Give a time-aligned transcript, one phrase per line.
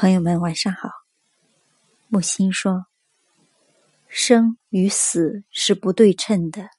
[0.00, 0.88] 朋友们，晚上好。
[2.06, 2.86] 木心说
[4.06, 6.70] ：“生与死是不对称的，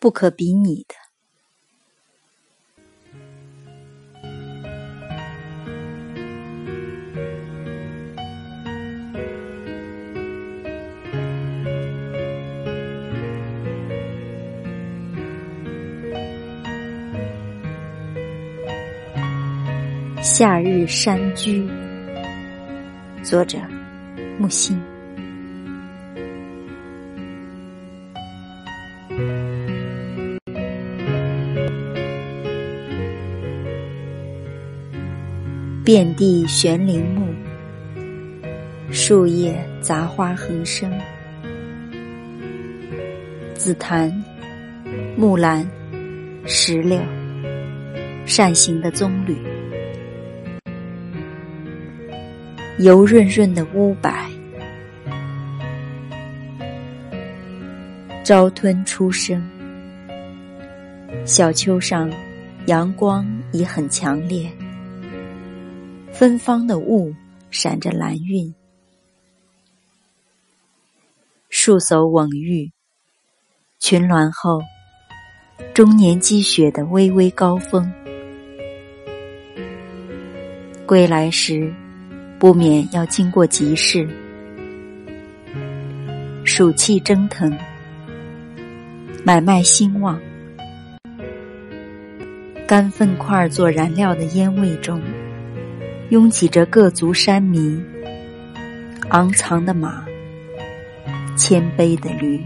[0.00, 0.96] 不可比拟的。”
[20.20, 21.70] 夏日山居。
[23.22, 23.56] 作者：
[24.36, 24.76] 木心。
[35.84, 37.32] 遍地悬铃木，
[38.90, 40.92] 树叶杂花横生，
[43.54, 44.12] 紫檀、
[45.16, 45.64] 木兰、
[46.44, 47.00] 石榴，
[48.26, 49.36] 扇形的棕榈。
[52.82, 54.12] 油润润的乌柏，
[58.24, 59.40] 朝吞初生。
[61.24, 62.12] 小丘上，
[62.66, 64.50] 阳光已很强烈，
[66.10, 67.14] 芬芳的雾
[67.52, 68.52] 闪着蓝晕。
[71.50, 72.68] 树叟蓊郁，
[73.78, 74.60] 群峦后，
[75.72, 77.88] 终年积雪的微微高峰。
[80.84, 81.72] 归来时。
[82.42, 84.04] 不免要经过集市，
[86.42, 87.56] 暑气蒸腾，
[89.22, 90.20] 买卖兴旺，
[92.66, 95.00] 干粪块做燃料的烟味中，
[96.10, 97.80] 拥挤着各族山民，
[99.10, 100.04] 昂藏的马，
[101.36, 102.40] 谦卑的驴，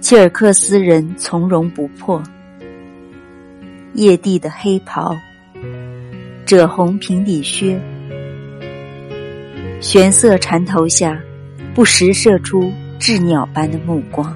[0.00, 2.22] 切尔克斯人从容不迫，
[3.92, 5.14] 叶地的黑袍。
[6.46, 7.76] 赭红平底靴，
[9.80, 11.20] 玄色缠头下，
[11.74, 14.32] 不时射出鸷鸟般的目光。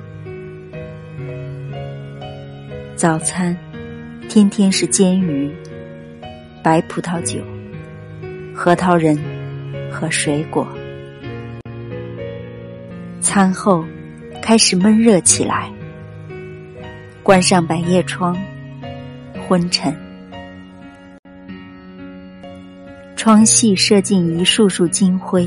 [2.97, 3.56] 早餐，
[4.28, 5.48] 天天是煎鱼、
[6.65, 7.44] 白葡萄酒、
[8.53, 9.16] 核桃仁
[9.88, 10.66] 和水果。
[13.21, 13.84] 餐后，
[14.42, 15.71] 开始闷热起来，
[17.22, 18.37] 关上百叶窗，
[19.47, 19.97] 昏沉。
[23.22, 25.47] 窗隙射进一束束金辉，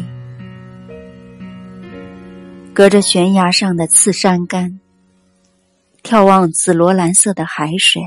[2.71, 4.79] 隔着悬崖上的刺山杆，
[6.03, 8.03] 眺望紫罗兰色的海水。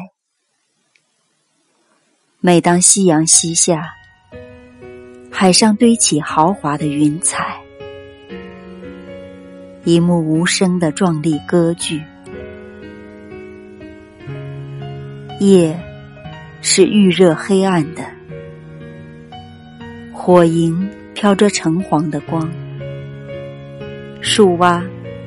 [2.39, 3.93] 每当夕阳西下，
[5.33, 7.61] 海上堆起豪华的云彩，
[9.83, 12.05] 一幕无声的壮丽歌剧。
[15.41, 15.77] 夜
[16.63, 18.16] 是预热黑暗的。
[20.27, 22.51] 火萤飘着橙黄的光，
[24.21, 24.85] 树蛙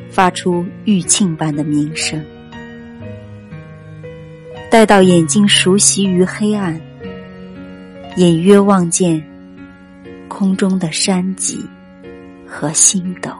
[0.09, 2.21] 发出玉磬般的鸣声。
[4.69, 6.77] 待到眼睛熟悉于黑暗，
[8.17, 9.23] 隐约望见
[10.27, 11.63] 空中的山脊
[12.45, 13.31] 和星斗。